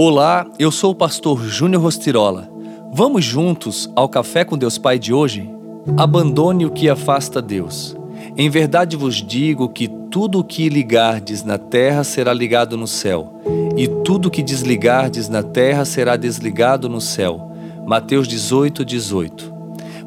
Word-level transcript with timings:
Olá, 0.00 0.46
eu 0.60 0.70
sou 0.70 0.92
o 0.92 0.94
pastor 0.94 1.42
Júnior 1.42 1.82
Rostirola. 1.82 2.48
Vamos 2.92 3.24
juntos 3.24 3.90
ao 3.96 4.08
Café 4.08 4.44
com 4.44 4.56
Deus 4.56 4.78
Pai 4.78 4.96
de 4.96 5.12
hoje? 5.12 5.50
Abandone 5.96 6.64
o 6.64 6.70
que 6.70 6.88
afasta 6.88 7.42
Deus. 7.42 7.96
Em 8.36 8.48
verdade 8.48 8.96
vos 8.96 9.16
digo 9.16 9.68
que 9.68 9.88
tudo 10.08 10.38
o 10.38 10.44
que 10.44 10.68
ligardes 10.68 11.42
na 11.42 11.58
terra 11.58 12.04
será 12.04 12.32
ligado 12.32 12.76
no 12.76 12.86
céu, 12.86 13.40
e 13.76 13.88
tudo 13.88 14.26
o 14.26 14.30
que 14.30 14.40
desligardes 14.40 15.28
na 15.28 15.42
terra 15.42 15.84
será 15.84 16.14
desligado 16.14 16.88
no 16.88 17.00
céu. 17.00 17.50
Mateus 17.84 18.28
18, 18.28 18.84
18. 18.84 19.52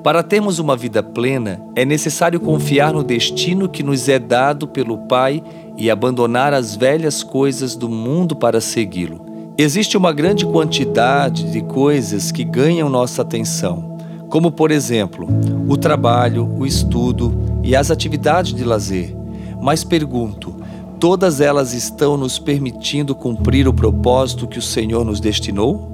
Para 0.01 0.23
termos 0.23 0.57
uma 0.57 0.77
vida 0.77 1.03
plena, 1.03 1.61
é 1.75 1.83
necessário 1.83 2.39
confiar 2.39 2.93
no 2.93 3.03
destino 3.03 3.67
que 3.67 3.83
nos 3.83 4.07
é 4.07 4.17
dado 4.17 4.69
pelo 4.69 4.99
Pai 4.99 5.43
e 5.77 5.91
abandonar 5.91 6.53
as 6.53 6.77
velhas 6.77 7.23
coisas 7.23 7.75
do 7.75 7.89
mundo 7.89 8.37
para 8.37 8.61
segui-lo. 8.61 9.30
Existe 9.57 9.97
uma 9.97 10.13
grande 10.13 10.45
quantidade 10.45 11.51
de 11.51 11.61
coisas 11.61 12.31
que 12.31 12.43
ganham 12.43 12.89
nossa 12.89 13.21
atenção, 13.21 13.97
como, 14.29 14.49
por 14.49 14.71
exemplo, 14.71 15.27
o 15.67 15.75
trabalho, 15.75 16.49
o 16.57 16.65
estudo 16.65 17.33
e 17.61 17.75
as 17.75 17.91
atividades 17.91 18.53
de 18.53 18.63
lazer. 18.63 19.13
Mas 19.61 19.83
pergunto: 19.83 20.55
todas 20.99 21.41
elas 21.41 21.73
estão 21.73 22.15
nos 22.15 22.39
permitindo 22.39 23.13
cumprir 23.13 23.67
o 23.67 23.73
propósito 23.73 24.47
que 24.47 24.57
o 24.57 24.61
Senhor 24.61 25.03
nos 25.03 25.19
destinou? 25.19 25.89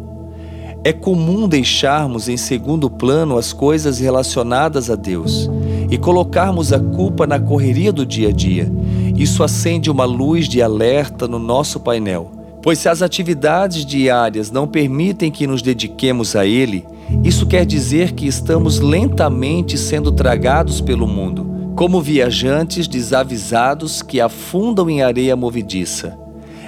É 0.84 0.94
comum 0.94 1.48
deixarmos 1.48 2.30
em 2.30 2.38
segundo 2.38 2.92
plano 2.92 3.38
as 3.38 3.52
coisas 3.52 3.98
relacionadas 4.00 4.90
a 4.92 4.96
Deus 4.96 5.50
e 5.90 5.98
colocarmos 5.98 6.72
a 6.72 6.80
culpa 6.80 7.26
na 7.26 7.40
correria 7.40 7.92
do 7.92 8.06
dia 8.06 8.30
a 8.30 8.32
dia. 8.32 8.72
Isso 9.16 9.44
acende 9.44 9.90
uma 9.90 10.06
luz 10.06 10.48
de 10.48 10.62
alerta 10.62 11.28
no 11.28 11.40
nosso 11.40 11.80
painel 11.80 12.37
Pois 12.68 12.80
se 12.80 12.90
as 12.90 13.02
atividades 13.02 13.86
diárias 13.86 14.52
não 14.52 14.68
permitem 14.68 15.32
que 15.32 15.48
nos 15.48 15.62
dediquemos 15.62 16.36
a 16.36 16.46
Ele, 16.46 16.86
isso 17.24 17.46
quer 17.46 17.66
dizer 17.66 18.12
que 18.12 18.28
estamos 18.28 18.80
lentamente 18.82 19.78
sendo 19.78 20.12
tragados 20.12 20.82
pelo 20.82 21.08
mundo, 21.08 21.72
como 21.78 22.02
viajantes 22.02 22.86
desavisados 22.86 24.02
que 24.02 24.20
afundam 24.20 24.90
em 24.90 25.02
areia 25.02 25.34
movediça. 25.34 26.20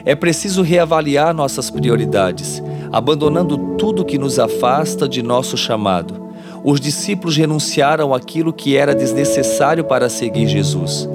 É 0.05 0.15
preciso 0.15 0.61
reavaliar 0.61 1.33
nossas 1.33 1.69
prioridades, 1.69 2.63
abandonando 2.93 3.57
tudo 3.75 4.05
que 4.05 4.17
nos 4.17 4.39
afasta 4.39 5.05
de 5.05 5.21
nosso 5.21 5.57
chamado. 5.57 6.29
Os 6.63 6.79
discípulos 6.79 7.35
renunciaram 7.35 8.13
àquilo 8.13 8.53
que 8.53 8.77
era 8.77 8.95
desnecessário 8.95 9.83
para 9.83 10.07
seguir 10.07 10.47
Jesus. 10.47 11.09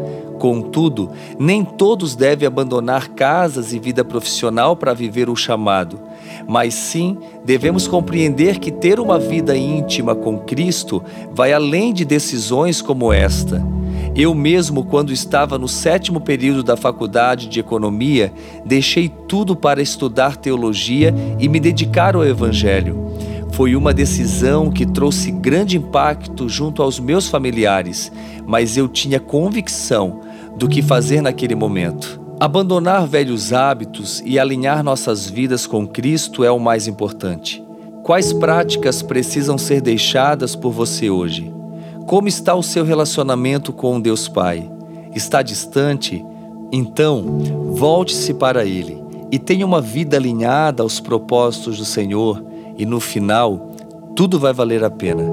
Contudo, 0.44 1.10
nem 1.38 1.64
todos 1.64 2.14
devem 2.14 2.46
abandonar 2.46 3.08
casas 3.08 3.72
e 3.72 3.78
vida 3.78 4.04
profissional 4.04 4.76
para 4.76 4.92
viver 4.92 5.30
o 5.30 5.34
chamado, 5.34 5.98
mas 6.46 6.74
sim 6.74 7.16
devemos 7.42 7.88
compreender 7.88 8.58
que 8.58 8.70
ter 8.70 9.00
uma 9.00 9.18
vida 9.18 9.56
íntima 9.56 10.14
com 10.14 10.38
Cristo 10.40 11.02
vai 11.32 11.54
além 11.54 11.94
de 11.94 12.04
decisões 12.04 12.82
como 12.82 13.10
esta. 13.10 13.66
Eu 14.14 14.34
mesmo, 14.34 14.84
quando 14.84 15.14
estava 15.14 15.56
no 15.56 15.66
sétimo 15.66 16.20
período 16.20 16.62
da 16.62 16.76
faculdade 16.76 17.48
de 17.48 17.58
economia, 17.58 18.30
deixei 18.66 19.08
tudo 19.08 19.56
para 19.56 19.80
estudar 19.80 20.36
teologia 20.36 21.14
e 21.38 21.48
me 21.48 21.58
dedicar 21.58 22.14
ao 22.14 22.22
Evangelho. 22.22 23.02
Foi 23.52 23.74
uma 23.74 23.94
decisão 23.94 24.70
que 24.70 24.84
trouxe 24.84 25.30
grande 25.30 25.78
impacto 25.78 26.50
junto 26.50 26.82
aos 26.82 27.00
meus 27.00 27.30
familiares, 27.30 28.12
mas 28.46 28.76
eu 28.76 28.88
tinha 28.88 29.18
convicção 29.18 30.20
do 30.56 30.68
que 30.68 30.82
fazer 30.82 31.20
naquele 31.20 31.54
momento. 31.54 32.20
Abandonar 32.40 33.06
velhos 33.06 33.52
hábitos 33.52 34.22
e 34.24 34.38
alinhar 34.38 34.82
nossas 34.82 35.30
vidas 35.30 35.66
com 35.66 35.86
Cristo 35.86 36.42
é 36.44 36.50
o 36.50 36.58
mais 36.58 36.86
importante. 36.86 37.64
Quais 38.02 38.32
práticas 38.32 39.02
precisam 39.02 39.56
ser 39.56 39.80
deixadas 39.80 40.54
por 40.54 40.72
você 40.72 41.08
hoje? 41.08 41.52
Como 42.06 42.28
está 42.28 42.54
o 42.54 42.62
seu 42.62 42.84
relacionamento 42.84 43.72
com 43.72 44.00
Deus 44.00 44.28
Pai? 44.28 44.70
Está 45.14 45.40
distante? 45.42 46.24
Então, 46.70 47.38
volte-se 47.72 48.34
para 48.34 48.64
Ele 48.64 49.02
e 49.30 49.38
tenha 49.38 49.64
uma 49.64 49.80
vida 49.80 50.16
alinhada 50.16 50.82
aos 50.82 51.00
propósitos 51.00 51.78
do 51.78 51.84
Senhor 51.84 52.44
e 52.76 52.84
no 52.84 53.00
final, 53.00 53.70
tudo 54.14 54.38
vai 54.38 54.52
valer 54.52 54.84
a 54.84 54.90
pena. 54.90 55.24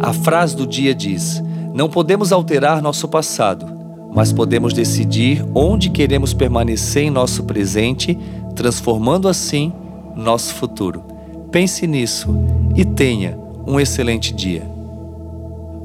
A 0.00 0.12
frase 0.12 0.56
do 0.56 0.66
dia 0.66 0.94
diz: 0.94 1.42
Não 1.74 1.88
podemos 1.88 2.32
alterar 2.32 2.80
nosso 2.80 3.06
passado, 3.08 3.77
mas 4.14 4.32
podemos 4.32 4.72
decidir 4.72 5.44
onde 5.54 5.90
queremos 5.90 6.32
permanecer 6.32 7.04
em 7.04 7.10
nosso 7.10 7.44
presente, 7.44 8.18
transformando 8.54 9.28
assim 9.28 9.72
nosso 10.16 10.54
futuro. 10.54 11.02
Pense 11.50 11.86
nisso 11.86 12.28
e 12.74 12.84
tenha 12.84 13.38
um 13.66 13.78
excelente 13.78 14.32
dia. 14.32 14.68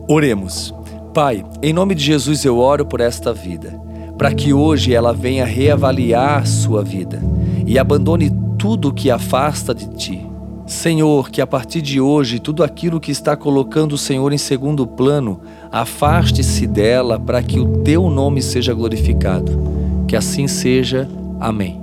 Oremos. 0.07 0.73
Pai, 1.13 1.45
em 1.61 1.71
nome 1.71 1.93
de 1.93 2.03
Jesus 2.03 2.43
eu 2.43 2.57
oro 2.57 2.85
por 2.85 2.99
esta 2.99 3.31
vida, 3.33 3.79
para 4.17 4.33
que 4.33 4.53
hoje 4.53 4.93
ela 4.93 5.13
venha 5.13 5.45
reavaliar 5.45 6.47
sua 6.47 6.83
vida 6.83 7.21
e 7.65 7.77
abandone 7.77 8.31
tudo 8.57 8.93
que 8.93 9.11
afasta 9.11 9.75
de 9.75 9.87
ti 9.95 10.32
Senhor, 10.65 11.29
que 11.29 11.41
a 11.41 11.47
partir 11.47 11.81
de 11.81 11.99
hoje 11.99 12.39
tudo 12.39 12.63
aquilo 12.63 12.99
que 12.99 13.11
está 13.11 13.35
colocando 13.35 13.93
o 13.93 13.97
Senhor 13.97 14.31
em 14.31 14.37
segundo 14.37 14.87
plano, 14.87 15.41
afaste-se 15.71 16.65
dela 16.65 17.19
para 17.19 17.43
que 17.43 17.59
o 17.59 17.83
teu 17.83 18.09
nome 18.09 18.41
seja 18.41 18.73
glorificado. 18.73 19.51
Que 20.07 20.15
assim 20.15 20.47
seja. 20.47 21.07
Amém. 21.39 21.82